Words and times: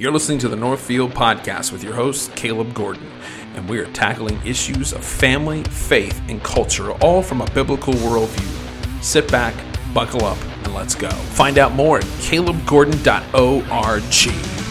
You're 0.00 0.12
listening 0.12 0.38
to 0.40 0.48
the 0.48 0.54
Northfield 0.54 1.10
Podcast 1.10 1.72
with 1.72 1.82
your 1.82 1.94
host, 1.94 2.32
Caleb 2.36 2.72
Gordon, 2.72 3.10
and 3.56 3.68
we 3.68 3.80
are 3.80 3.86
tackling 3.86 4.40
issues 4.46 4.92
of 4.92 5.04
family, 5.04 5.64
faith, 5.64 6.22
and 6.28 6.40
culture, 6.40 6.92
all 7.02 7.20
from 7.20 7.40
a 7.40 7.50
biblical 7.50 7.94
worldview. 7.94 9.02
Sit 9.02 9.28
back, 9.28 9.56
buckle 9.92 10.24
up, 10.24 10.38
and 10.62 10.72
let's 10.72 10.94
go. 10.94 11.10
Find 11.10 11.58
out 11.58 11.72
more 11.72 11.98
at 11.98 12.04
calebgordon.org. 12.04 14.67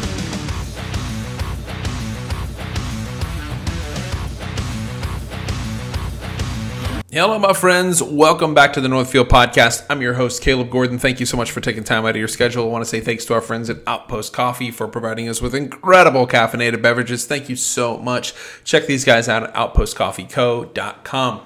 Hello, 7.19 7.39
my 7.39 7.53
friends. 7.53 8.03
Welcome 8.03 8.53
back 8.53 8.73
to 8.73 8.79
the 8.79 8.87
Northfield 8.87 9.27
Podcast. 9.27 9.83
I'm 9.89 10.03
your 10.03 10.13
host, 10.13 10.43
Caleb 10.43 10.69
Gordon. 10.69 10.99
Thank 10.99 11.19
you 11.19 11.25
so 11.25 11.35
much 11.35 11.49
for 11.49 11.61
taking 11.61 11.83
time 11.83 12.05
out 12.05 12.11
of 12.11 12.17
your 12.17 12.27
schedule. 12.27 12.65
I 12.65 12.67
want 12.67 12.83
to 12.83 12.85
say 12.87 12.99
thanks 12.99 13.25
to 13.25 13.33
our 13.33 13.41
friends 13.41 13.71
at 13.71 13.79
Outpost 13.87 14.33
Coffee 14.33 14.69
for 14.69 14.87
providing 14.87 15.27
us 15.27 15.41
with 15.41 15.55
incredible 15.55 16.27
caffeinated 16.27 16.79
beverages. 16.83 17.25
Thank 17.25 17.49
you 17.49 17.55
so 17.55 17.97
much. 17.97 18.35
Check 18.63 18.85
these 18.85 19.03
guys 19.03 19.27
out 19.27 19.41
at 19.41 19.51
outpostcoffeeco.com. 19.55 21.41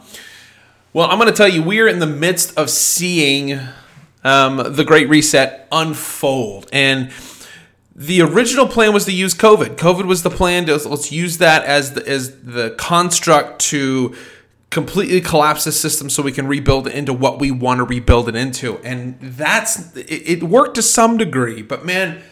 Well, 0.92 1.10
I'm 1.10 1.18
going 1.18 1.30
to 1.30 1.38
tell 1.38 1.48
you, 1.48 1.64
we 1.64 1.80
are 1.80 1.88
in 1.88 2.00
the 2.00 2.06
midst 2.06 2.58
of 2.58 2.70
seeing 2.70 3.58
um, 4.26 4.58
the 4.76 4.84
Great 4.84 5.08
Reset 5.08 5.70
unfold. 5.72 6.68
And 6.74 7.14
the 7.96 8.24
original 8.24 8.68
plan 8.68 8.92
was 8.92 9.06
to 9.06 9.14
use 9.14 9.34
COVID. 9.34 9.78
COVID 9.78 10.04
was 10.04 10.24
the 10.24 10.30
plan. 10.30 10.66
To, 10.66 10.76
let's 10.90 11.14
use 11.14 11.38
that 11.38 11.64
as 11.64 11.94
the, 11.94 12.06
as 12.06 12.42
the 12.42 12.72
construct 12.78 13.62
to 13.68 14.18
completely 14.72 15.20
collapse 15.20 15.66
the 15.66 15.72
system 15.72 16.10
so 16.10 16.24
we 16.24 16.32
can 16.32 16.48
rebuild 16.48 16.88
it 16.88 16.96
into 16.96 17.14
what 17.14 17.40
we 17.40 17.52
want 17.52 17.78
to 17.78 17.84
rebuild 17.84 18.28
it 18.30 18.36
into. 18.36 18.78
And 18.80 19.20
that's 19.22 19.96
it, 19.96 20.10
it 20.10 20.44
worked 20.44 20.76
to 20.76 20.82
some 20.82 21.18
degree, 21.18 21.62
but 21.62 21.86
man, 21.86 22.24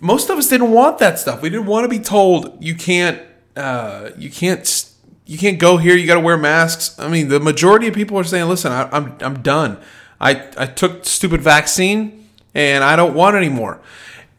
most 0.00 0.30
of 0.30 0.38
us 0.38 0.48
didn't 0.48 0.72
want 0.72 0.98
that 0.98 1.18
stuff. 1.18 1.42
We 1.42 1.50
didn't 1.50 1.66
want 1.66 1.84
to 1.84 1.88
be 1.88 2.02
told 2.02 2.64
you 2.64 2.74
can't 2.74 3.20
uh, 3.56 4.10
you 4.16 4.30
can't 4.30 4.90
you 5.26 5.38
can't 5.38 5.58
go 5.58 5.76
here. 5.76 5.94
You 5.94 6.06
got 6.06 6.14
to 6.14 6.20
wear 6.20 6.38
masks. 6.38 6.98
I 6.98 7.08
mean, 7.08 7.28
the 7.28 7.38
majority 7.38 7.86
of 7.86 7.94
people 7.94 8.18
are 8.18 8.24
saying, 8.24 8.48
"Listen, 8.48 8.72
I, 8.72 8.88
I'm 8.90 9.16
I'm 9.20 9.42
done. 9.42 9.78
I 10.18 10.48
I 10.56 10.66
took 10.66 11.04
stupid 11.04 11.42
vaccine 11.42 12.28
and 12.54 12.82
I 12.82 12.96
don't 12.96 13.14
want 13.14 13.36
anymore." 13.36 13.80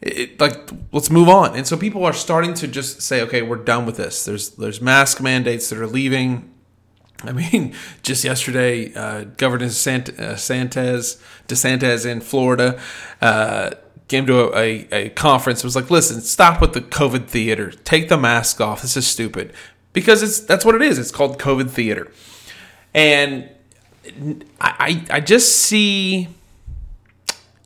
It, 0.00 0.40
like 0.40 0.70
let's 0.90 1.10
move 1.10 1.28
on. 1.28 1.54
And 1.54 1.64
so 1.64 1.76
people 1.76 2.04
are 2.04 2.12
starting 2.12 2.54
to 2.54 2.66
just 2.66 3.02
say, 3.02 3.22
"Okay, 3.22 3.42
we're 3.42 3.56
done 3.56 3.86
with 3.86 3.96
this." 3.96 4.24
There's 4.24 4.50
there's 4.50 4.80
mask 4.80 5.20
mandates 5.20 5.70
that 5.70 5.78
are 5.78 5.86
leaving 5.86 6.51
I 7.22 7.32
mean, 7.32 7.74
just 8.02 8.24
yesterday, 8.24 8.92
uh, 8.94 9.24
Governor 9.36 9.68
Sant- 9.68 10.10
uh, 10.10 10.34
DeSantis, 10.34 12.06
in 12.06 12.20
Florida 12.20 12.80
uh, 13.20 13.70
came 14.08 14.26
to 14.26 14.54
a, 14.54 14.58
a, 14.58 14.88
a 14.92 15.08
conference. 15.10 15.64
was 15.64 15.76
like, 15.76 15.90
"Listen, 15.90 16.20
stop 16.20 16.60
with 16.60 16.72
the 16.72 16.80
COVID 16.80 17.26
theater. 17.28 17.70
Take 17.70 18.08
the 18.08 18.18
mask 18.18 18.60
off. 18.60 18.82
This 18.82 18.96
is 18.96 19.06
stupid." 19.06 19.52
Because 19.92 20.22
it's 20.22 20.40
that's 20.40 20.64
what 20.64 20.74
it 20.74 20.82
is. 20.82 20.98
It's 20.98 21.10
called 21.10 21.38
COVID 21.38 21.70
theater, 21.70 22.10
and 22.94 23.48
I 24.60 25.04
I, 25.10 25.16
I 25.16 25.20
just 25.20 25.56
see 25.56 26.28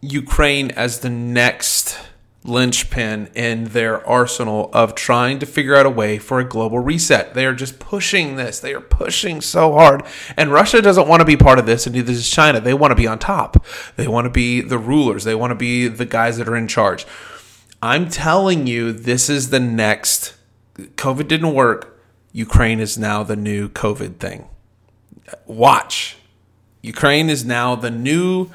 Ukraine 0.01 0.71
as 0.73 1.01
the 1.01 1.11
next 1.11 1.99
linchpin 2.47 3.29
in 3.35 3.65
their 3.67 4.07
arsenal 4.07 4.71
of 4.73 4.95
trying 4.95 5.39
to 5.41 5.47
figure 5.47 5.75
out 5.75 5.87
a 5.87 5.91
way 5.91 6.19
for 6.19 6.39
a 6.39 6.45
global 6.45 6.79
reset. 6.79 7.35
They 7.35 7.45
are 7.45 7.55
just 7.55 7.79
pushing 7.79 8.37
this. 8.37 8.61
They 8.61 8.73
are 8.75 8.81
pushing 8.81 9.41
so 9.41 9.73
hard. 9.73 10.03
And 10.37 10.53
Russia 10.53 10.81
doesn't 10.81 11.09
want 11.09 11.21
to 11.21 11.27
be 11.27 11.37
part 11.37 11.59
of 11.59 11.67
this, 11.67 11.87
and 11.87 11.95
neither 11.95 12.13
does 12.13 12.31
China. 12.31 12.61
They 12.61 12.75
want 12.75 12.93
to 12.93 12.97
be 12.97 13.07
on 13.07 13.19
top. 13.19 13.65
They 13.97 14.09
want 14.09 14.27
to 14.27 14.31
be 14.31 14.61
the 14.61 14.79
rulers. 14.79 15.25
They 15.25 15.35
want 15.35 15.51
to 15.51 15.57
be 15.57 15.89
the 15.89 16.07
guys 16.07 16.39
that 16.39 16.49
are 16.49 16.57
in 16.57 16.69
charge. 16.69 17.07
I'm 17.83 18.09
telling 18.09 18.67
you, 18.67 18.93
this 18.93 19.29
is 19.29 19.51
the 19.51 19.61
next. 19.61 20.35
COVID 20.77 21.29
didn't 21.29 21.55
work. 21.55 22.01
Ukraine 22.33 22.81
is 22.81 22.99
now 22.99 23.23
the 23.23 23.37
new 23.37 23.69
COVID 23.69 24.19
thing. 24.19 24.49
Watch. 25.47 26.17
Ukraine 26.83 27.29
is 27.29 27.45
now 27.45 27.75
the 27.75 27.91
new 27.91 28.51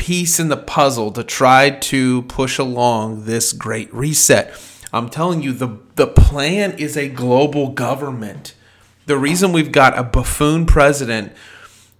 piece 0.00 0.40
in 0.40 0.48
the 0.48 0.56
puzzle 0.56 1.12
to 1.12 1.22
try 1.22 1.68
to 1.68 2.22
push 2.22 2.58
along 2.58 3.26
this 3.26 3.52
great 3.52 3.92
reset. 3.92 4.58
I'm 4.94 5.10
telling 5.10 5.42
you, 5.42 5.52
the, 5.52 5.76
the 5.96 6.06
plan 6.06 6.72
is 6.78 6.96
a 6.96 7.06
global 7.06 7.68
government. 7.68 8.54
The 9.04 9.18
reason 9.18 9.52
we've 9.52 9.70
got 9.70 9.96
a 9.98 10.02
buffoon 10.02 10.64
president 10.64 11.32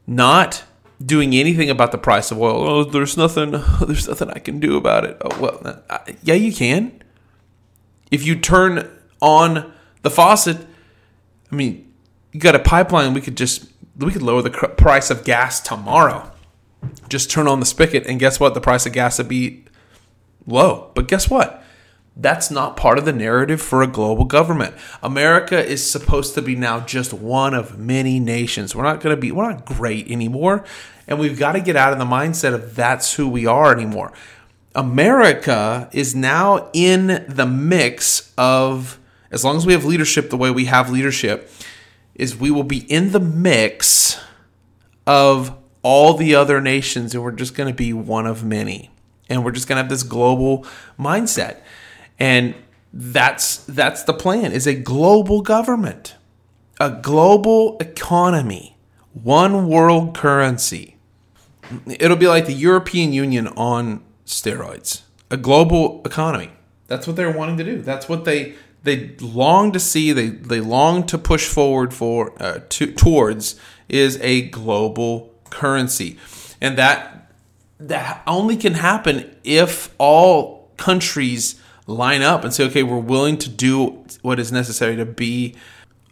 not 0.06 0.64
doing 1.04 1.34
anything 1.34 1.68
about 1.68 1.92
the 1.92 1.98
price 1.98 2.30
of 2.30 2.40
oil, 2.40 2.66
oh, 2.66 2.84
there's 2.84 3.18
nothing, 3.18 3.50
there's 3.86 4.08
nothing 4.08 4.30
I 4.30 4.38
can 4.38 4.60
do 4.60 4.78
about 4.78 5.04
it. 5.04 5.18
Oh, 5.20 5.38
well, 5.38 5.82
uh, 5.90 5.98
yeah, 6.22 6.34
you 6.34 6.54
can. 6.54 7.02
If 8.10 8.24
you 8.24 8.34
turn 8.34 8.90
on 9.20 9.74
the 10.00 10.10
faucet, 10.10 10.56
I 11.52 11.54
mean, 11.54 11.92
you 12.32 12.40
got 12.40 12.54
a 12.54 12.60
pipeline, 12.60 13.12
we 13.12 13.20
could 13.20 13.36
just, 13.36 13.66
we 13.98 14.10
could 14.10 14.22
lower 14.22 14.40
the 14.40 14.50
price 14.50 15.10
of 15.10 15.22
gas 15.22 15.60
tomorrow 15.60 16.32
just 17.08 17.30
turn 17.30 17.48
on 17.48 17.60
the 17.60 17.66
spigot 17.66 18.06
and 18.06 18.18
guess 18.18 18.40
what? 18.40 18.54
The 18.54 18.60
price 18.60 18.86
of 18.86 18.92
gas 18.92 19.18
would 19.18 19.28
be 19.28 19.64
low. 20.46 20.90
But 20.94 21.08
guess 21.08 21.28
what? 21.28 21.62
That's 22.16 22.50
not 22.50 22.76
part 22.76 22.98
of 22.98 23.04
the 23.04 23.12
narrative 23.12 23.62
for 23.62 23.82
a 23.82 23.86
global 23.86 24.24
government. 24.24 24.74
America 25.02 25.64
is 25.64 25.88
supposed 25.88 26.34
to 26.34 26.42
be 26.42 26.54
now 26.54 26.80
just 26.80 27.12
one 27.12 27.54
of 27.54 27.78
many 27.78 28.20
nations. 28.20 28.74
We're 28.74 28.82
not 28.82 29.00
going 29.00 29.14
to 29.14 29.20
be, 29.20 29.32
we're 29.32 29.48
not 29.48 29.64
great 29.64 30.10
anymore. 30.10 30.64
And 31.06 31.18
we've 31.18 31.38
got 31.38 31.52
to 31.52 31.60
get 31.60 31.76
out 31.76 31.92
of 31.92 31.98
the 31.98 32.04
mindset 32.04 32.52
of 32.52 32.74
that's 32.76 33.14
who 33.14 33.28
we 33.28 33.46
are 33.46 33.72
anymore. 33.72 34.12
America 34.74 35.88
is 35.92 36.14
now 36.14 36.68
in 36.72 37.24
the 37.28 37.46
mix 37.46 38.32
of, 38.36 38.98
as 39.30 39.44
long 39.44 39.56
as 39.56 39.64
we 39.64 39.72
have 39.72 39.84
leadership 39.84 40.30
the 40.30 40.36
way 40.36 40.50
we 40.50 40.66
have 40.66 40.90
leadership, 40.90 41.50
is 42.14 42.36
we 42.36 42.50
will 42.50 42.64
be 42.64 42.78
in 42.92 43.12
the 43.12 43.20
mix 43.20 44.20
of 45.06 45.56
all 45.82 46.14
the 46.14 46.34
other 46.34 46.60
nations 46.60 47.14
and 47.14 47.22
we're 47.22 47.32
just 47.32 47.54
going 47.54 47.68
to 47.68 47.74
be 47.74 47.92
one 47.92 48.26
of 48.26 48.44
many. 48.44 48.91
And 49.28 49.44
we're 49.44 49.52
just 49.52 49.68
going 49.68 49.76
to 49.76 49.82
have 49.82 49.91
this 49.91 50.02
global 50.02 50.66
mindset. 50.98 51.58
And 52.18 52.54
that's 52.92 53.58
that's 53.58 54.02
the 54.02 54.12
plan 54.12 54.52
is 54.52 54.66
a 54.66 54.74
global 54.74 55.42
government, 55.42 56.16
a 56.80 56.91
global 56.91 57.78
economy, 57.78 58.76
one 59.12 59.68
world 59.68 60.16
currency. 60.16 60.96
It'll 61.86 62.16
be 62.16 62.26
like 62.26 62.47
the 62.47 62.52
European 62.52 63.12
Union 63.12 63.47
on 63.48 64.02
steroids. 64.26 65.02
A 65.30 65.36
global 65.36 66.02
economy. 66.04 66.50
That's 66.88 67.06
what 67.06 67.14
they're 67.14 67.30
wanting 67.30 67.56
to 67.58 67.64
do. 67.64 67.82
That's 67.82 68.08
what 68.08 68.24
they 68.24 68.56
they 68.82 69.14
long 69.20 69.70
to 69.72 69.78
see. 69.78 70.12
They 70.12 70.28
they 70.28 70.60
long 70.60 71.06
to 71.06 71.18
push 71.18 71.47
forward 71.47 71.94
for 71.94 72.32
uh, 72.42 72.60
to, 72.68 72.92
towards 72.92 73.54
is 73.88 74.18
a 74.20 74.48
global 74.48 75.29
currency. 75.50 76.18
And 76.60 76.76
that 76.78 77.32
that 77.78 78.22
only 78.26 78.56
can 78.56 78.74
happen 78.74 79.34
if 79.42 79.94
all 79.98 80.70
countries 80.76 81.60
line 81.86 82.22
up 82.22 82.44
and 82.44 82.52
say, 82.52 82.64
okay, 82.66 82.82
we're 82.82 82.98
willing 82.98 83.38
to 83.38 83.48
do 83.48 84.04
what 84.22 84.38
is 84.38 84.52
necessary 84.52 84.96
to 84.96 85.06
be 85.06 85.54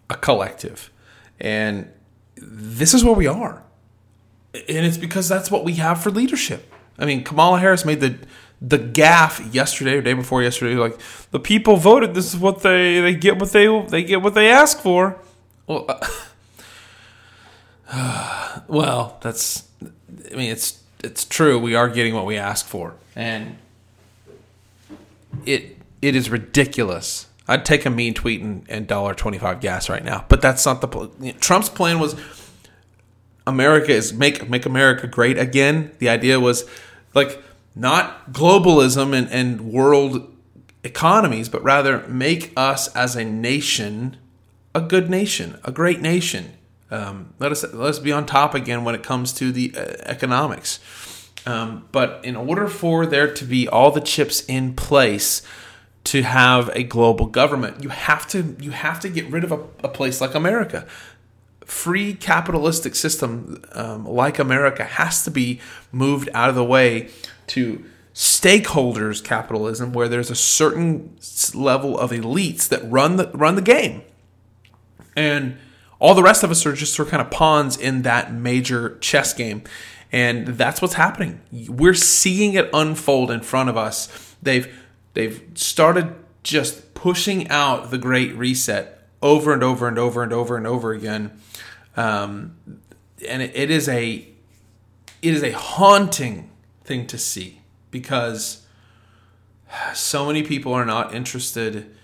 a 0.08 0.16
collective. 0.16 0.90
And 1.38 1.90
this 2.36 2.94
is 2.94 3.04
where 3.04 3.14
we 3.14 3.26
are. 3.26 3.62
And 4.54 4.86
it's 4.86 4.96
because 4.96 5.28
that's 5.28 5.50
what 5.50 5.64
we 5.64 5.74
have 5.74 6.02
for 6.02 6.10
leadership. 6.10 6.72
I 6.98 7.04
mean, 7.04 7.22
Kamala 7.22 7.60
Harris 7.60 7.84
made 7.84 8.00
the 8.00 8.18
the 8.60 8.78
gaff 8.78 9.40
yesterday 9.54 9.94
or 9.94 10.02
day 10.02 10.14
before 10.14 10.42
yesterday, 10.42 10.74
like 10.74 10.98
the 11.30 11.38
people 11.38 11.76
voted. 11.76 12.14
This 12.14 12.34
is 12.34 12.40
what 12.40 12.62
they 12.62 13.00
they 13.00 13.14
get 13.14 13.38
what 13.38 13.52
they 13.52 13.82
they 13.82 14.02
get 14.02 14.20
what 14.22 14.34
they 14.34 14.50
ask 14.50 14.80
for. 14.80 15.20
Well, 15.66 15.84
uh, 15.88 16.06
well, 18.68 19.18
that's. 19.20 19.68
I 19.80 20.36
mean, 20.36 20.50
it's 20.50 20.82
it's 21.02 21.24
true. 21.24 21.58
We 21.58 21.74
are 21.74 21.88
getting 21.88 22.14
what 22.14 22.26
we 22.26 22.36
ask 22.36 22.66
for, 22.66 22.94
and 23.14 23.56
it 25.46 25.76
it 26.02 26.14
is 26.14 26.30
ridiculous. 26.30 27.26
I'd 27.46 27.64
take 27.64 27.86
a 27.86 27.90
mean 27.90 28.14
tweet 28.14 28.42
and, 28.42 28.64
and 28.68 28.86
dollar 28.86 29.14
twenty 29.14 29.38
five 29.38 29.60
gas 29.60 29.88
right 29.88 30.04
now, 30.04 30.24
but 30.28 30.42
that's 30.42 30.64
not 30.66 30.80
the 30.80 31.34
Trump's 31.40 31.68
plan 31.68 31.98
was. 31.98 32.16
America 33.46 33.92
is 33.92 34.12
make 34.12 34.48
make 34.50 34.66
America 34.66 35.06
great 35.06 35.38
again. 35.38 35.92
The 35.98 36.10
idea 36.10 36.38
was 36.38 36.68
like 37.14 37.42
not 37.74 38.32
globalism 38.32 39.14
and, 39.16 39.30
and 39.30 39.72
world 39.72 40.30
economies, 40.84 41.48
but 41.48 41.62
rather 41.62 42.06
make 42.08 42.52
us 42.56 42.94
as 42.94 43.16
a 43.16 43.24
nation 43.24 44.18
a 44.74 44.80
good 44.80 45.10
nation, 45.10 45.58
a 45.64 45.72
great 45.72 46.00
nation. 46.00 46.52
Um, 46.90 47.34
let 47.38 47.52
us 47.52 47.62
let 47.72 47.90
us 47.90 47.98
be 47.98 48.12
on 48.12 48.26
top 48.26 48.54
again 48.54 48.84
when 48.84 48.94
it 48.94 49.02
comes 49.02 49.32
to 49.34 49.52
the 49.52 49.74
uh, 49.76 49.80
economics. 50.02 50.80
Um, 51.46 51.88
but 51.92 52.24
in 52.24 52.36
order 52.36 52.66
for 52.68 53.06
there 53.06 53.32
to 53.32 53.44
be 53.44 53.68
all 53.68 53.90
the 53.90 54.00
chips 54.00 54.44
in 54.46 54.74
place 54.74 55.42
to 56.04 56.22
have 56.22 56.70
a 56.74 56.82
global 56.82 57.26
government, 57.26 57.82
you 57.82 57.90
have 57.90 58.26
to 58.28 58.56
you 58.60 58.70
have 58.70 59.00
to 59.00 59.08
get 59.08 59.30
rid 59.30 59.44
of 59.44 59.52
a, 59.52 59.60
a 59.84 59.88
place 59.88 60.20
like 60.20 60.34
America. 60.34 60.86
Free 61.64 62.14
capitalistic 62.14 62.94
system 62.94 63.62
um, 63.72 64.06
like 64.06 64.38
America 64.38 64.84
has 64.84 65.22
to 65.24 65.30
be 65.30 65.60
moved 65.92 66.30
out 66.32 66.48
of 66.48 66.54
the 66.54 66.64
way 66.64 67.10
to 67.48 67.84
stakeholders 68.14 69.22
capitalism 69.22 69.92
where 69.92 70.08
there's 70.08 70.30
a 70.30 70.34
certain 70.34 71.16
level 71.54 71.98
of 71.98 72.10
elites 72.10 72.68
that 72.68 72.80
run 72.90 73.16
the 73.16 73.30
run 73.34 73.54
the 73.54 73.62
game. 73.62 74.02
And 75.14 75.58
all 76.00 76.14
the 76.14 76.22
rest 76.22 76.42
of 76.42 76.50
us 76.50 76.64
are 76.64 76.72
just 76.72 76.94
sort 76.94 77.08
of 77.08 77.10
kind 77.10 77.20
of 77.20 77.30
pawns 77.30 77.76
in 77.76 78.02
that 78.02 78.32
major 78.32 78.98
chess 78.98 79.34
game. 79.34 79.62
And 80.10 80.46
that's 80.46 80.80
what's 80.80 80.94
happening. 80.94 81.40
We're 81.68 81.94
seeing 81.94 82.54
it 82.54 82.70
unfold 82.72 83.30
in 83.30 83.40
front 83.40 83.68
of 83.68 83.76
us. 83.76 84.36
They've 84.42 84.72
they've 85.14 85.42
started 85.54 86.14
just 86.42 86.94
pushing 86.94 87.48
out 87.48 87.90
the 87.90 87.98
great 87.98 88.34
reset 88.34 89.06
over 89.20 89.52
and 89.52 89.62
over 89.62 89.86
and 89.88 89.98
over 89.98 90.22
and 90.22 90.32
over 90.32 90.56
and 90.56 90.66
over 90.66 90.92
again. 90.92 91.38
Um, 91.96 92.56
and 93.28 93.42
it, 93.42 93.52
it 93.54 93.70
is 93.70 93.88
a 93.88 94.26
it 95.20 95.34
is 95.34 95.42
a 95.42 95.50
haunting 95.50 96.50
thing 96.84 97.06
to 97.08 97.18
see 97.18 97.60
because 97.90 98.66
so 99.92 100.26
many 100.26 100.42
people 100.42 100.72
are 100.72 100.86
not 100.86 101.14
interested 101.14 101.94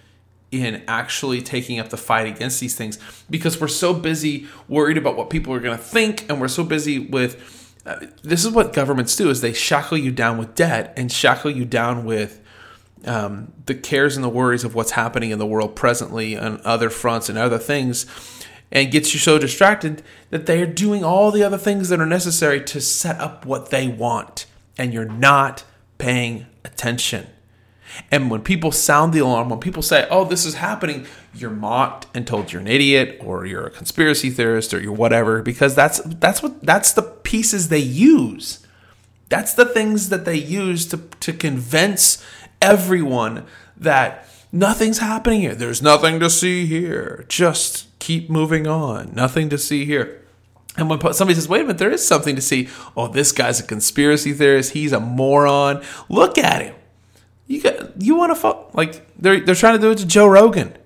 in 0.63 0.83
actually 0.87 1.41
taking 1.41 1.79
up 1.79 1.89
the 1.89 1.97
fight 1.97 2.27
against 2.27 2.61
these 2.61 2.75
things 2.75 2.99
because 3.29 3.61
we're 3.61 3.69
so 3.69 3.95
busy 3.95 4.47
worried 4.69 4.97
about 4.97 5.17
what 5.17 5.31
people 5.31 5.53
are 5.53 5.61
going 5.61 5.77
to 5.77 5.83
think 5.83 6.29
and 6.29 6.41
we're 6.41 6.49
so 6.49 6.65
busy 6.65 6.99
with 6.99 7.73
uh, 7.87 7.97
this 8.23 8.45
is 8.45 8.51
what 8.51 8.73
governments 8.73 9.15
do 9.15 9.29
is 9.29 9.41
they 9.41 9.53
shackle 9.53 9.99
you 9.99 10.11
down 10.11 10.39
with 10.39 10.55
debt 10.55 10.95
and 10.97 11.13
shackle 11.13 11.51
you 11.51 11.65
down 11.65 12.05
with 12.05 12.41
um, 13.05 13.53
the 13.67 13.75
cares 13.75 14.17
and 14.17 14.25
the 14.25 14.29
worries 14.29 14.65
of 14.65 14.75
what's 14.75 14.93
happening 14.93 15.31
in 15.31 15.39
the 15.39 15.47
world 15.47 15.77
presently 15.77 16.37
on 16.37 16.61
other 16.65 16.89
fronts 16.89 17.29
and 17.29 17.37
other 17.37 17.59
things 17.59 18.07
and 18.73 18.91
gets 18.91 19.13
you 19.13 19.21
so 19.21 19.39
distracted 19.39 20.03
that 20.31 20.47
they 20.47 20.63
are 20.63 20.67
doing 20.67 21.05
all 21.05 21.31
the 21.31 21.43
other 21.43 21.59
things 21.59 21.91
that 21.91 22.01
are 22.01 22.07
necessary 22.07 22.61
to 22.63 22.81
set 22.81 23.21
up 23.21 23.45
what 23.45 23.71
they 23.71 23.87
want 23.87 24.47
and 24.79 24.95
you're 24.95 25.05
not 25.05 25.65
paying 25.99 26.47
attention 26.65 27.27
and 28.11 28.31
when 28.31 28.43
people 28.43 28.73
sound 28.73 29.13
the 29.13 29.21
alarm, 29.21 29.49
when 29.49 29.61
people 29.61 29.83
say, 29.83 30.07
oh, 30.11 30.25
this 30.25 30.45
is 30.45 30.55
happening, 30.55 31.07
you're 31.35 31.51
mocked 31.51 32.07
and 32.15 32.27
told 32.27 32.53
you're 32.53 32.63
an 32.63 32.69
idiot 32.69 33.19
or 33.21 33.47
you're 33.47 33.67
a 33.67 33.71
conspiracy 33.71 34.31
theorist 34.31 34.75
or 34.75 34.81
you're 34.81 34.93
whatever, 34.93 35.43
because 35.43 35.75
that's 35.75 36.01
that's 36.05 36.43
what 36.43 36.63
that's 36.63 36.93
the 36.93 37.03
pieces 37.03 37.69
they 37.69 37.79
use. 37.79 38.65
That's 39.29 39.55
the 39.55 39.65
things 39.65 40.11
that 40.11 40.25
they 40.25 40.37
use 40.37 40.87
to, 40.87 40.99
to 41.21 41.33
convince 41.33 42.25
everyone 42.61 43.47
that 43.77 44.29
nothing's 44.53 44.99
happening 44.99 45.41
here. 45.41 45.55
There's 45.55 45.83
nothing 45.83 46.21
to 46.21 46.31
see 46.31 46.67
here. 46.67 47.25
Just 47.29 47.99
keep 47.99 48.31
moving 48.31 48.67
on. 48.67 49.13
Nothing 49.15 49.49
to 49.49 49.59
see 49.59 49.85
here. 49.85 50.23
And 50.77 50.91
when 50.91 51.01
somebody 51.15 51.35
says, 51.35 51.49
wait 51.49 51.61
a 51.61 51.65
minute, 51.65 51.79
there 51.79 51.91
is 51.91 52.07
something 52.07 52.37
to 52.37 52.43
see. 52.43 52.69
Oh, 52.97 53.09
this 53.09 53.33
guy's 53.33 53.61
a 53.61 53.65
conspiracy 53.65 54.33
theorist. 54.33 54.73
He's 54.73 54.93
a 54.93 55.01
moron. 55.01 55.83
Look 56.09 56.37
at 56.37 56.63
him. 56.63 56.75
You 57.47 57.61
got 57.61 58.01
you 58.01 58.15
want 58.15 58.31
to 58.31 58.37
fuck 58.37 58.75
like 58.75 59.07
they're 59.21 59.41
they're 59.41 59.55
trying 59.55 59.77
to 59.77 59.81
do 59.81 59.91
it 59.91 59.99
to 59.99 60.07
Joe 60.07 60.27
Rogan. 60.27 60.77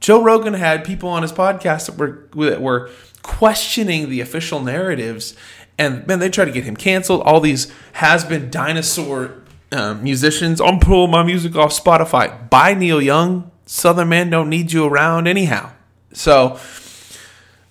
Joe 0.00 0.22
Rogan 0.22 0.54
had 0.54 0.84
people 0.84 1.08
on 1.08 1.22
his 1.22 1.32
podcast 1.32 1.86
that 1.86 1.96
were 1.96 2.28
that 2.46 2.60
were 2.60 2.90
questioning 3.22 4.10
the 4.10 4.20
official 4.20 4.60
narratives, 4.60 5.34
and 5.78 6.06
man, 6.06 6.18
they 6.18 6.28
tried 6.28 6.46
to 6.46 6.52
get 6.52 6.64
him 6.64 6.76
canceled. 6.76 7.22
All 7.22 7.40
these 7.40 7.72
has 7.94 8.24
been 8.24 8.50
dinosaur 8.50 9.42
um, 9.72 10.02
musicians. 10.02 10.60
I'm 10.60 10.78
pulling 10.78 11.10
my 11.10 11.22
music 11.22 11.56
off 11.56 11.72
Spotify. 11.72 12.48
Bye, 12.50 12.74
Neil 12.74 13.02
Young. 13.02 13.50
Southern 13.66 14.08
man 14.08 14.30
don't 14.30 14.48
need 14.48 14.72
you 14.72 14.86
around 14.86 15.26
anyhow. 15.26 15.72
So 16.12 16.58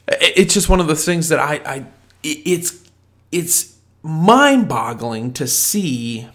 it's 0.08 0.54
just 0.54 0.70
one 0.70 0.80
of 0.80 0.88
the 0.88 0.96
things 0.96 1.30
that 1.30 1.40
I, 1.40 1.56
I 1.66 1.86
it's 2.24 2.90
it's 3.31 3.78
mind 4.04 4.68
boggling 4.68 5.34
to 5.34 5.48
see 5.48 6.28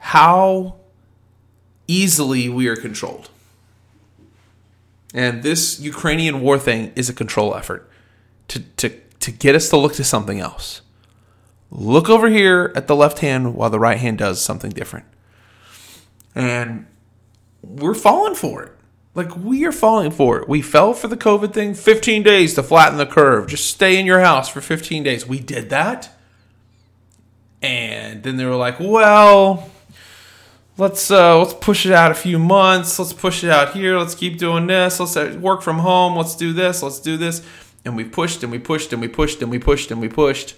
how 0.00 0.76
easily 1.86 2.48
we 2.48 2.66
are 2.68 2.76
controlled. 2.76 3.30
And 5.14 5.42
this 5.42 5.80
Ukrainian 5.80 6.40
war 6.40 6.58
thing 6.58 6.92
is 6.96 7.08
a 7.08 7.12
control 7.12 7.54
effort 7.54 7.88
to, 8.48 8.60
to, 8.60 8.90
to 9.20 9.30
get 9.30 9.54
us 9.54 9.68
to 9.70 9.76
look 9.76 9.94
to 9.94 10.04
something 10.04 10.40
else. 10.40 10.82
Look 11.70 12.08
over 12.08 12.28
here 12.28 12.72
at 12.74 12.86
the 12.86 12.96
left 12.96 13.20
hand 13.20 13.54
while 13.54 13.70
the 13.70 13.78
right 13.78 13.98
hand 13.98 14.18
does 14.18 14.40
something 14.40 14.70
different. 14.70 15.06
And 16.34 16.86
we're 17.62 17.94
falling 17.94 18.34
for 18.34 18.62
it. 18.62 18.72
Like 19.14 19.36
we 19.36 19.64
are 19.64 19.72
falling 19.72 20.12
for 20.12 20.40
it. 20.40 20.48
We 20.48 20.62
fell 20.62 20.94
for 20.94 21.08
the 21.08 21.16
COVID 21.16 21.52
thing 21.52 21.74
15 21.74 22.22
days 22.22 22.54
to 22.54 22.62
flatten 22.62 22.98
the 22.98 23.06
curve. 23.06 23.48
Just 23.48 23.68
stay 23.68 23.98
in 23.98 24.06
your 24.06 24.20
house 24.20 24.48
for 24.48 24.60
15 24.60 25.02
days. 25.02 25.26
We 25.26 25.40
did 25.40 25.70
that. 25.70 26.10
And 27.60 28.22
then 28.22 28.36
they 28.36 28.46
were 28.46 28.56
like, 28.56 28.78
well, 28.80 29.70
let's 30.80 31.10
uh, 31.10 31.38
let's 31.38 31.54
push 31.54 31.84
it 31.84 31.92
out 31.92 32.10
a 32.10 32.14
few 32.14 32.38
months. 32.38 32.98
Let's 32.98 33.12
push 33.12 33.44
it 33.44 33.50
out 33.50 33.74
here. 33.74 33.98
Let's 33.98 34.14
keep 34.14 34.38
doing 34.38 34.66
this. 34.66 34.98
Let's 34.98 35.16
uh, 35.16 35.38
work 35.40 35.62
from 35.62 35.78
home. 35.78 36.16
Let's 36.16 36.34
do 36.34 36.52
this. 36.52 36.82
Let's 36.82 36.98
do 36.98 37.16
this. 37.16 37.46
And 37.84 37.96
we 37.96 38.04
pushed 38.04 38.42
and 38.42 38.50
we 38.50 38.58
pushed 38.58 38.92
and 38.92 39.00
we 39.00 39.08
pushed 39.08 39.42
and 39.42 39.50
we 39.50 39.58
pushed 39.58 39.90
and 39.90 40.00
we 40.00 40.08
pushed. 40.08 40.56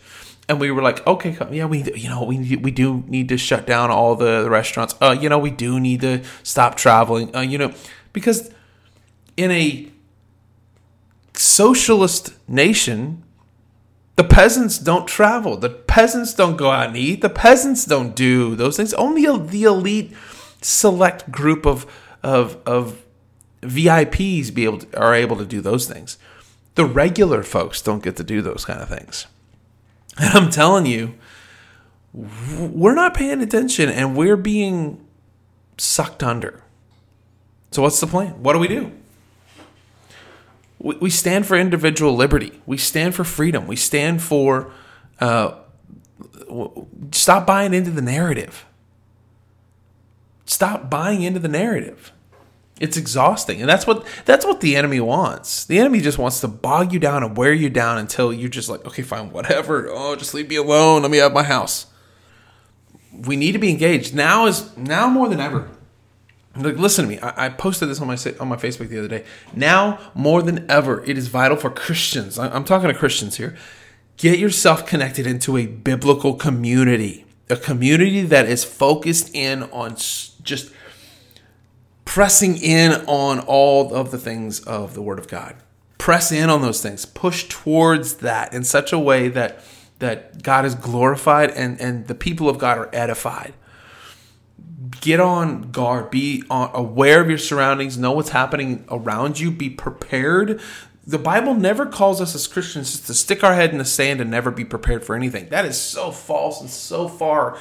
And 0.49 0.59
we 0.61 0.71
were 0.71 0.83
like, 0.83 1.07
okay, 1.07 1.37
yeah, 1.51 1.67
we 1.67 1.83
you 1.95 2.09
know 2.09 2.25
we 2.25 2.57
we 2.57 2.71
do 2.71 3.05
need 3.07 3.29
to 3.29 3.37
shut 3.37 3.67
down 3.67 3.91
all 3.91 4.15
the, 4.15 4.43
the 4.43 4.51
restaurants. 4.51 4.95
Uh, 5.01 5.17
you 5.19 5.29
know, 5.29 5.39
we 5.39 5.51
do 5.51 5.79
need 5.81 6.01
to 6.01 6.23
stop 6.43 6.77
traveling. 6.77 7.35
Uh, 7.35 7.41
you 7.41 7.59
know, 7.59 7.73
because 8.13 8.51
in 9.37 9.51
a 9.51 9.91
socialist 11.35 12.35
nation, 12.49 13.25
the 14.17 14.25
peasants 14.25 14.79
don't 14.79 15.07
travel. 15.07 15.57
The 15.57 15.71
peasants 15.93 16.33
don't 16.33 16.57
go 16.57 16.71
out 16.71 16.89
and 16.89 16.97
eat. 16.97 17.21
The 17.21 17.29
peasants 17.29 17.85
don't 17.85 18.17
do 18.17 18.57
those 18.57 18.79
things. 18.79 18.95
Only 18.95 19.27
the 19.47 19.65
elite, 19.65 20.15
select 20.63 21.31
group 21.31 21.67
of 21.67 21.85
of 22.23 22.57
of 22.65 23.05
VIPs 23.61 24.55
be 24.55 24.65
able 24.65 24.79
to, 24.79 24.99
are 24.99 25.15
able 25.15 25.37
to 25.37 25.45
do 25.45 25.61
those 25.61 25.87
things. 25.87 26.17
The 26.77 26.87
regular 26.87 27.43
folks 27.43 27.83
don't 27.83 28.03
get 28.03 28.17
to 28.17 28.25
do 28.25 28.41
those 28.41 28.65
kind 28.65 28.81
of 28.81 28.89
things. 28.89 29.27
And 30.19 30.35
I'm 30.35 30.51
telling 30.51 30.87
you, 30.87 31.15
we're 32.13 32.95
not 32.95 33.15
paying 33.15 33.43
attention 33.43 33.89
and 33.89 34.17
we're 34.17 34.37
being 34.37 35.07
sucked 35.77 36.23
under. 36.23 36.63
So 37.71 37.83
what's 37.83 38.01
the 38.01 38.07
plan? 38.07 38.43
What 38.43 38.55
do 38.55 38.59
we 38.59 38.69
do? 38.69 38.93
we, 40.79 41.11
stand 41.11 41.47
for 41.47 41.57
individual 41.57 42.15
liberty. 42.15 42.61
We 42.67 42.77
stand 42.77 43.15
for 43.15 43.25
freedom. 43.25 43.67
We 43.67 43.77
stand 43.77 44.21
for 44.21 44.73
uh, 45.21 45.62
stop 47.13 47.47
buying 47.47 47.75
into 47.75 47.91
the 47.91 48.03
narrative. 48.03 48.67
Stop 50.45 50.91
buying 50.91 51.23
into 51.23 51.41
the 51.41 51.49
narrative. 51.49 52.13
It's 52.81 52.97
exhausting, 52.97 53.61
and 53.61 53.69
that's 53.69 53.87
what 53.87 54.05
that's 54.25 54.45
what 54.45 54.61
the 54.61 54.77
enemy 54.77 54.99
wants. 54.99 55.65
The 55.65 55.79
enemy 55.79 56.01
just 56.01 56.19
wants 56.19 56.41
to 56.41 56.49
bog 56.49 56.93
you 56.93 56.99
down 56.99 57.23
and 57.23 57.37
wear 57.37 57.53
you 57.53 57.71
down 57.71 57.99
until 57.99 58.33
you're 58.33 58.49
just 58.49 58.69
like, 58.69 58.85
okay, 58.85 59.03
fine, 59.03 59.31
whatever. 59.31 59.89
Oh, 59.91 60.17
just 60.17 60.35
leave 60.35 60.49
me 60.49 60.57
alone. 60.57 61.03
Let 61.03 61.11
me 61.11 61.19
have 61.19 61.33
my 61.33 61.45
house. 61.45 61.87
We 63.13 63.37
need 63.37 63.53
to 63.53 63.59
be 63.59 63.71
engaged 63.71 64.15
now. 64.15 64.47
Is 64.47 64.77
now 64.77 65.09
more 65.09 65.29
than 65.29 65.39
ever. 65.39 65.69
Like, 66.57 66.77
listen 66.77 67.05
to 67.05 67.09
me. 67.09 67.19
I, 67.21 67.47
I, 67.47 67.49
posted 67.49 67.89
this 67.89 68.01
on 68.01 68.09
my 68.09 68.17
on 68.41 68.49
my 68.49 68.57
Facebook 68.57 68.89
the 68.89 68.99
other 68.99 69.09
day. 69.09 69.25
Now 69.55 69.99
more 70.15 70.43
than 70.43 70.71
ever, 70.71 71.03
it 71.05 71.17
is 71.17 71.29
vital 71.29 71.57
for 71.57 71.71
Christians. 71.71 72.39
I, 72.39 72.49
I'm 72.49 72.65
talking 72.65 72.89
to 72.89 72.95
Christians 72.95 73.37
here. 73.37 73.57
Get 74.17 74.39
yourself 74.39 74.87
connected 74.87 75.27
into 75.27 75.57
a 75.57 75.67
biblical 75.67 76.35
community, 76.35 77.25
a 77.51 77.57
community 77.57 78.23
that 78.23 78.47
is 78.47 78.65
focused 78.65 79.35
in 79.35 79.65
on 79.65 79.97
just 79.97 80.73
pressing 82.05 82.57
in 82.57 82.93
on 83.07 83.41
all 83.41 83.95
of 83.95 84.11
the 84.11 84.19
things 84.19 84.61
of 84.61 84.95
the 84.95 85.03
Word 85.03 85.19
of 85.19 85.29
God. 85.29 85.57
Press 85.99 86.31
in 86.31 86.51
on 86.51 86.63
those 86.63 86.83
things. 86.83 87.05
Push 87.05 87.49
towards 87.49 88.17
that 88.17 88.53
in 88.53 88.65
such 88.65 88.93
a 88.93 88.99
way 88.99 89.29
that 89.29 89.65
that 89.99 90.43
God 90.43 90.65
is 90.65 90.75
glorified 90.75 91.51
and 91.53 91.81
and 91.81 92.07
the 92.07 92.15
people 92.15 92.49
of 92.49 92.59
God 92.59 92.79
are 92.79 92.91
edified 92.93 93.55
get 95.01 95.21
on 95.21 95.71
guard 95.71 96.11
be 96.11 96.45
on, 96.51 96.71
aware 96.75 97.21
of 97.21 97.29
your 97.29 97.39
surroundings 97.39 97.97
know 97.99 98.13
what's 98.13 98.31
happening 98.31 98.85
around 98.91 99.39
you 99.39 99.51
be 99.51 99.71
prepared 99.71 100.61
the 101.07 101.19
bible 101.19 101.55
never 101.55 101.87
calls 101.87 102.21
us 102.21 102.35
as 102.35 102.47
christians 102.47 103.01
to 103.01 103.15
stick 103.15 103.43
our 103.43 103.55
head 103.55 103.71
in 103.71 103.79
the 103.79 103.85
sand 103.85 104.21
and 104.21 104.31
never 104.31 104.51
be 104.51 104.65
prepared 104.65 105.05
for 105.05 105.15
anything. 105.17 105.49
That 105.49 105.65
is 105.65 105.81
so 105.81 106.13
false 106.13 106.61
and 106.61 106.71
so 106.71 107.09
far 107.09 107.59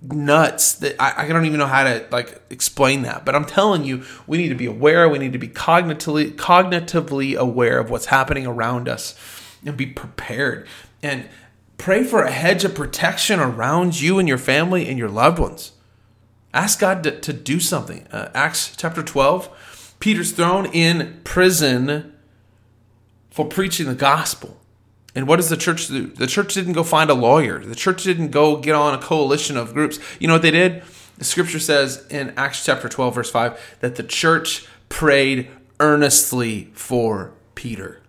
nuts 0.00 0.74
that 0.74 0.94
I, 1.00 1.24
I 1.24 1.28
don't 1.28 1.44
even 1.44 1.58
know 1.58 1.66
how 1.66 1.84
to 1.84 2.06
like 2.10 2.40
explain 2.50 3.02
that. 3.02 3.24
But 3.24 3.34
i'm 3.34 3.44
telling 3.44 3.84
you 3.84 4.04
we 4.26 4.38
need 4.38 4.48
to 4.48 4.54
be 4.54 4.66
aware. 4.66 5.08
We 5.08 5.18
need 5.18 5.32
to 5.32 5.38
be 5.38 5.48
cognitively 5.48 6.32
cognitively 6.36 7.36
aware 7.36 7.78
of 7.78 7.90
what's 7.90 8.06
happening 8.06 8.46
around 8.46 8.88
us 8.88 9.18
and 9.64 9.76
be 9.76 9.86
prepared. 9.86 10.66
And 11.02 11.28
pray 11.76 12.04
for 12.04 12.22
a 12.22 12.30
hedge 12.30 12.64
of 12.64 12.74
protection 12.74 13.40
around 13.40 14.00
you 14.00 14.18
and 14.18 14.28
your 14.28 14.38
family 14.38 14.88
and 14.88 14.98
your 14.98 15.08
loved 15.08 15.38
ones. 15.38 15.72
Ask 16.54 16.80
God 16.80 17.02
to, 17.04 17.20
to 17.20 17.32
do 17.32 17.60
something. 17.60 18.06
Uh, 18.10 18.30
Acts 18.34 18.74
chapter 18.76 19.02
12, 19.02 19.96
Peter's 20.00 20.32
thrown 20.32 20.66
in 20.66 21.20
prison 21.24 22.14
for 23.30 23.46
preaching 23.46 23.86
the 23.86 23.94
gospel. 23.94 24.56
And 25.14 25.26
what 25.26 25.36
does 25.36 25.48
the 25.48 25.56
church 25.56 25.88
do? 25.88 26.06
The 26.06 26.26
church 26.26 26.54
didn't 26.54 26.74
go 26.74 26.84
find 26.84 27.10
a 27.10 27.14
lawyer. 27.14 27.58
The 27.64 27.74
church 27.74 28.04
didn't 28.04 28.30
go 28.30 28.56
get 28.56 28.74
on 28.74 28.94
a 28.94 28.98
coalition 28.98 29.56
of 29.56 29.74
groups. 29.74 29.98
You 30.20 30.28
know 30.28 30.34
what 30.34 30.42
they 30.42 30.50
did? 30.50 30.82
The 31.16 31.24
scripture 31.24 31.58
says 31.58 32.06
in 32.10 32.32
Acts 32.36 32.64
chapter 32.64 32.88
12, 32.88 33.14
verse 33.14 33.30
5, 33.30 33.76
that 33.80 33.96
the 33.96 34.04
church 34.04 34.66
prayed 34.88 35.50
earnestly 35.80 36.70
for 36.74 37.32
Peter. 37.54 38.00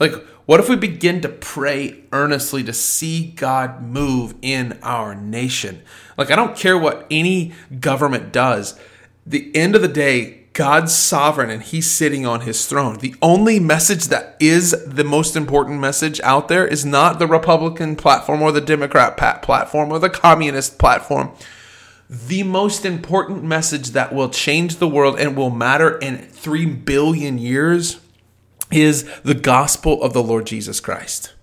Like, 0.00 0.14
what 0.46 0.60
if 0.60 0.68
we 0.68 0.76
begin 0.76 1.20
to 1.20 1.28
pray 1.28 2.04
earnestly 2.12 2.64
to 2.64 2.72
see 2.72 3.32
God 3.32 3.82
move 3.82 4.34
in 4.40 4.78
our 4.82 5.14
nation? 5.14 5.82
Like, 6.16 6.30
I 6.30 6.36
don't 6.36 6.56
care 6.56 6.78
what 6.78 7.06
any 7.10 7.52
government 7.80 8.32
does. 8.32 8.78
The 9.26 9.54
end 9.54 9.74
of 9.74 9.82
the 9.82 9.88
day, 9.88 10.37
God's 10.58 10.92
sovereign 10.92 11.50
and 11.50 11.62
he's 11.62 11.88
sitting 11.88 12.26
on 12.26 12.40
his 12.40 12.66
throne. 12.66 12.98
The 12.98 13.14
only 13.22 13.60
message 13.60 14.06
that 14.06 14.34
is 14.40 14.72
the 14.84 15.04
most 15.04 15.36
important 15.36 15.78
message 15.78 16.20
out 16.24 16.48
there 16.48 16.66
is 16.66 16.84
not 16.84 17.20
the 17.20 17.28
Republican 17.28 17.94
platform 17.94 18.42
or 18.42 18.50
the 18.50 18.60
Democrat 18.60 19.16
platform 19.40 19.92
or 19.92 20.00
the 20.00 20.10
communist 20.10 20.76
platform. 20.76 21.30
The 22.10 22.42
most 22.42 22.84
important 22.84 23.44
message 23.44 23.90
that 23.90 24.12
will 24.12 24.30
change 24.30 24.78
the 24.78 24.88
world 24.88 25.16
and 25.16 25.36
will 25.36 25.50
matter 25.50 25.96
in 25.98 26.18
3 26.18 26.66
billion 26.66 27.38
years 27.38 28.00
is 28.72 29.08
the 29.22 29.34
gospel 29.34 30.02
of 30.02 30.12
the 30.12 30.24
Lord 30.24 30.44
Jesus 30.46 30.80
Christ. 30.80 31.34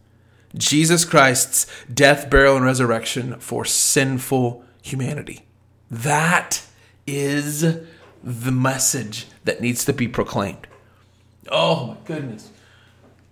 Jesus 0.58 1.06
Christ's 1.06 1.68
death, 1.90 2.30
burial, 2.30 2.58
and 2.58 2.66
resurrection 2.66 3.40
for 3.40 3.64
sinful 3.64 4.66
humanity. 4.82 5.46
That 5.90 6.64
is 7.08 7.78
the 8.26 8.52
message 8.52 9.28
that 9.44 9.62
needs 9.62 9.86
to 9.86 9.94
be 9.94 10.08
proclaimed. 10.08 10.68
Oh 11.50 11.88
my 11.88 11.98
goodness. 12.06 12.50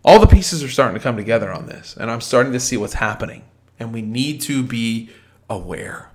All 0.05 0.19
the 0.19 0.27
pieces 0.27 0.63
are 0.63 0.69
starting 0.69 0.93
to 0.95 1.01
come 1.01 1.17
together 1.17 1.51
on 1.51 1.65
this, 1.65 1.97
and 1.99 2.11
I'm 2.11 2.21
starting 2.21 2.53
to 2.53 2.59
see 2.59 2.77
what's 2.77 2.93
happening. 2.93 3.43
And 3.79 3.91
we 3.91 4.03
need 4.03 4.41
to 4.41 4.61
be 4.61 5.09
aware. 5.49 6.11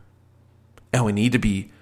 And 0.93 1.05
we 1.05 1.13
need 1.13 1.33
to 1.33 1.39
be 1.39 1.73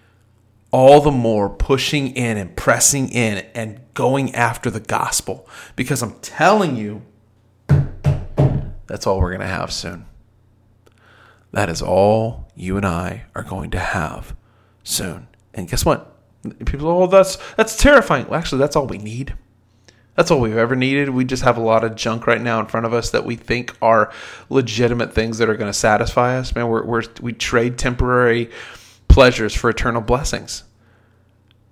all 0.70 1.00
the 1.00 1.10
more 1.10 1.50
pushing 1.50 2.16
in 2.16 2.38
and 2.38 2.56
pressing 2.56 3.10
in 3.10 3.44
and 3.54 3.80
going 3.92 4.34
after 4.34 4.70
the 4.70 4.80
gospel 4.80 5.48
because 5.74 6.02
I'm 6.02 6.18
telling 6.20 6.76
you, 6.76 7.02
that's 8.86 9.06
all 9.06 9.20
we're 9.20 9.30
going 9.30 9.40
to 9.40 9.46
have 9.46 9.72
soon. 9.72 10.06
That 11.52 11.68
is 11.68 11.82
all 11.82 12.48
you 12.54 12.76
and 12.76 12.86
I 12.86 13.24
are 13.34 13.42
going 13.42 13.70
to 13.72 13.78
have 13.78 14.34
soon. 14.82 15.28
And 15.54 15.68
guess 15.68 15.84
what? 15.84 16.15
People, 16.52 16.88
oh, 16.88 17.06
that's 17.06 17.36
that's 17.56 17.76
terrifying. 17.76 18.26
Well, 18.28 18.38
actually, 18.38 18.58
that's 18.58 18.76
all 18.76 18.86
we 18.86 18.98
need. 18.98 19.34
That's 20.16 20.30
all 20.30 20.40
we've 20.40 20.56
ever 20.56 20.74
needed. 20.74 21.10
We 21.10 21.26
just 21.26 21.42
have 21.42 21.58
a 21.58 21.62
lot 21.62 21.84
of 21.84 21.94
junk 21.94 22.26
right 22.26 22.40
now 22.40 22.58
in 22.58 22.66
front 22.66 22.86
of 22.86 22.94
us 22.94 23.10
that 23.10 23.26
we 23.26 23.36
think 23.36 23.76
are 23.82 24.10
legitimate 24.48 25.12
things 25.12 25.36
that 25.38 25.50
are 25.50 25.56
going 25.56 25.70
to 25.70 25.78
satisfy 25.78 26.38
us. 26.38 26.54
Man, 26.54 26.68
we're, 26.68 26.84
we're 26.84 27.02
we 27.20 27.34
trade 27.34 27.76
temporary 27.78 28.50
pleasures 29.08 29.54
for 29.54 29.68
eternal 29.68 30.00
blessings. 30.00 30.64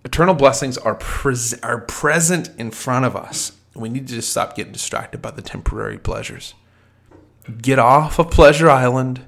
Eternal 0.05 0.35
blessings 0.35 0.77
are, 0.77 0.95
pres- 0.97 1.59
are 1.63 1.81
present 1.81 2.51
in 2.59 2.71
front 2.71 3.07
of 3.07 3.17
us. 3.17 3.53
We 3.75 3.89
need 3.89 4.07
to 4.09 4.15
just 4.15 4.31
stop 4.31 4.55
getting 4.55 4.75
distracted 4.75 5.23
by 5.23 5.31
the 5.31 5.41
temporary 5.41 5.99
pleasures. 5.99 6.55
Get 7.61 7.79
off 7.79 8.19
of 8.19 8.31
Pleasure 8.31 8.69
Island. 8.69 9.25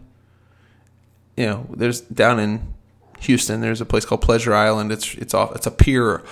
You 1.37 1.47
know, 1.47 1.67
there's 1.75 2.03
down 2.03 2.39
in 2.39 2.75
Houston, 3.21 3.61
there's 3.61 3.81
a 3.81 3.87
place 3.87 4.05
called 4.05 4.23
Pleasure 4.23 4.55
Island. 4.55 4.93
It's 4.93 5.15
it's 5.15 5.35
off 5.35 5.55
it's 5.55 5.67
a 5.67 5.71
pier 5.71 6.23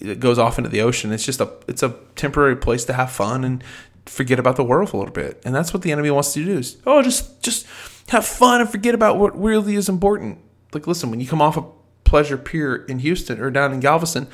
that 0.00 0.20
goes 0.20 0.38
off 0.38 0.58
into 0.58 0.70
the 0.70 0.80
ocean. 0.80 1.12
It's 1.12 1.24
just 1.24 1.40
a 1.40 1.50
it's 1.66 1.82
a 1.82 1.94
temporary 2.16 2.56
place 2.56 2.84
to 2.86 2.92
have 2.92 3.10
fun 3.10 3.44
and 3.44 3.64
forget 4.06 4.38
about 4.38 4.56
the 4.56 4.64
world 4.64 4.92
a 4.94 4.96
little 4.96 5.12
bit. 5.12 5.42
And 5.44 5.54
that's 5.54 5.74
what 5.74 5.82
the 5.82 5.92
enemy 5.92 6.10
wants 6.10 6.32
to 6.34 6.44
do 6.44 6.58
is, 6.58 6.78
oh, 6.86 7.02
just 7.02 7.42
just 7.42 7.66
have 8.08 8.24
fun 8.26 8.60
and 8.60 8.70
forget 8.70 8.94
about 8.94 9.18
what 9.18 9.38
really 9.40 9.74
is 9.74 9.88
important 9.88 10.38
like 10.72 10.86
listen 10.86 11.10
when 11.10 11.20
you 11.20 11.26
come 11.26 11.42
off 11.42 11.56
a 11.56 11.64
pleasure 12.04 12.36
pier 12.38 12.76
in 12.86 13.00
houston 13.00 13.40
or 13.40 13.50
down 13.50 13.72
in 13.72 13.80
galveston 13.80 14.26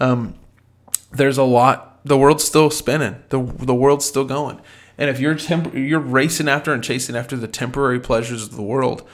um, 0.00 0.34
there's 1.12 1.38
a 1.38 1.42
lot 1.42 2.00
the 2.04 2.16
world's 2.18 2.44
still 2.44 2.70
spinning 2.70 3.16
the, 3.30 3.42
the 3.42 3.74
world's 3.74 4.04
still 4.04 4.24
going 4.24 4.60
and 4.98 5.08
if 5.08 5.18
you're 5.18 5.34
temp- 5.34 5.74
you're 5.74 6.00
racing 6.00 6.48
after 6.48 6.72
and 6.72 6.84
chasing 6.84 7.16
after 7.16 7.36
the 7.36 7.48
temporary 7.48 8.00
pleasures 8.00 8.44
of 8.44 8.56
the 8.56 8.62
world 8.62 9.06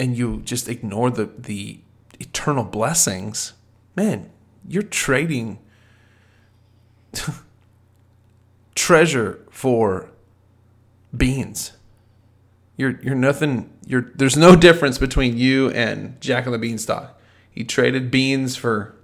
and 0.00 0.16
you 0.16 0.40
just 0.42 0.68
ignore 0.68 1.10
the 1.10 1.30
the 1.38 1.80
eternal 2.18 2.64
blessings 2.64 3.52
man 3.94 4.28
you're 4.66 4.82
trading 4.82 5.58
treasure 8.74 9.46
for 9.50 10.10
beans 11.16 11.72
you're 12.80 12.98
you're 13.02 13.14
nothing. 13.14 13.70
You're 13.86 14.10
there's 14.14 14.38
no 14.38 14.56
difference 14.56 14.96
between 14.96 15.36
you 15.36 15.68
and 15.72 16.18
Jack 16.18 16.46
and 16.46 16.54
the 16.54 16.58
Beanstalk. 16.58 17.20
He 17.50 17.62
traded 17.62 18.10
beans 18.10 18.56
for 18.56 18.94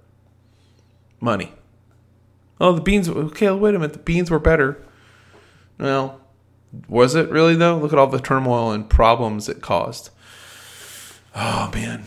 money. 1.21 1.53
Oh, 2.59 2.73
the 2.73 2.81
beans. 2.81 3.07
Okay, 3.07 3.51
wait 3.51 3.75
a 3.75 3.79
minute. 3.79 3.93
The 3.93 3.99
beans 3.99 4.31
were 4.31 4.39
better. 4.39 4.83
Well, 5.77 6.19
was 6.87 7.13
it 7.13 7.29
really 7.29 7.53
though? 7.53 7.77
Look 7.77 7.93
at 7.93 7.99
all 7.99 8.07
the 8.07 8.19
turmoil 8.19 8.71
and 8.71 8.89
problems 8.89 9.47
it 9.47 9.61
caused. 9.61 10.09
Oh 11.39 11.69
man, 11.71 12.05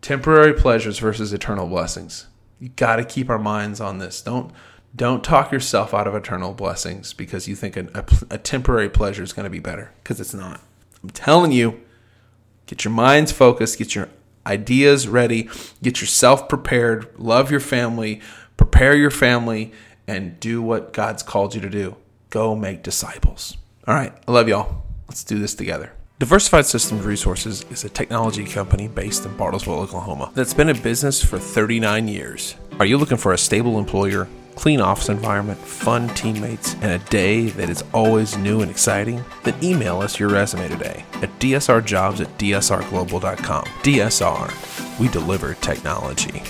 temporary 0.00 0.54
pleasures 0.54 1.00
versus 1.00 1.32
eternal 1.32 1.66
blessings. 1.66 2.28
You 2.60 2.68
got 2.68 2.96
to 2.96 3.04
keep 3.04 3.28
our 3.28 3.38
minds 3.38 3.80
on 3.80 3.98
this. 3.98 4.22
Don't 4.22 4.52
don't 4.94 5.24
talk 5.24 5.50
yourself 5.50 5.92
out 5.92 6.06
of 6.06 6.14
eternal 6.14 6.54
blessings 6.54 7.12
because 7.12 7.48
you 7.48 7.56
think 7.56 7.76
a, 7.76 7.88
a, 7.92 8.04
a 8.34 8.38
temporary 8.38 8.88
pleasure 8.88 9.24
is 9.24 9.32
going 9.32 9.42
to 9.42 9.50
be 9.50 9.58
better 9.58 9.90
because 10.02 10.20
it's 10.20 10.32
not. 10.32 10.60
I'm 11.02 11.10
telling 11.10 11.50
you, 11.50 11.80
get 12.66 12.84
your 12.84 12.92
minds 12.92 13.32
focused, 13.32 13.76
get 13.76 13.96
your 13.96 14.08
ideas 14.46 15.08
ready, 15.08 15.50
get 15.82 16.00
yourself 16.00 16.48
prepared, 16.48 17.08
love 17.18 17.50
your 17.50 17.58
family, 17.58 18.20
prepare 18.56 18.94
your 18.94 19.10
family, 19.10 19.72
and 20.06 20.38
do 20.38 20.62
what 20.62 20.92
God's 20.92 21.24
called 21.24 21.56
you 21.56 21.60
to 21.60 21.68
do. 21.68 21.96
Go 22.30 22.54
make 22.54 22.84
disciples. 22.84 23.56
All 23.88 23.94
right, 23.94 24.14
I 24.28 24.30
love 24.30 24.48
y'all. 24.48 24.84
Let's 25.08 25.24
do 25.24 25.40
this 25.40 25.56
together. 25.56 25.92
Diversified 26.20 26.64
Systems 26.64 27.04
Resources 27.04 27.64
is 27.70 27.82
a 27.82 27.88
technology 27.88 28.44
company 28.44 28.86
based 28.86 29.24
in 29.24 29.32
Bartlesville, 29.32 29.78
Oklahoma, 29.82 30.30
that's 30.34 30.54
been 30.54 30.68
in 30.68 30.80
business 30.80 31.24
for 31.24 31.40
39 31.40 32.06
years. 32.06 32.54
Are 32.78 32.86
you 32.86 32.98
looking 32.98 33.16
for 33.16 33.32
a 33.32 33.38
stable 33.38 33.80
employer? 33.80 34.28
clean 34.54 34.80
office 34.80 35.08
environment, 35.08 35.58
fun 35.58 36.08
teammates, 36.10 36.74
and 36.74 36.92
a 36.92 36.98
day 37.10 37.46
that 37.46 37.68
is 37.68 37.82
always 37.92 38.38
new 38.38 38.60
and 38.60 38.70
exciting? 38.70 39.24
Then 39.42 39.54
email 39.62 40.00
us 40.00 40.20
your 40.20 40.28
resume 40.28 40.68
today 40.68 41.04
at 41.14 41.38
dsrjobs 41.40 42.20
at 42.20 42.38
dsrglobal.com. 42.38 43.64
DSR, 43.64 45.00
we 45.00 45.08
deliver 45.08 45.54
technology. 45.54 46.42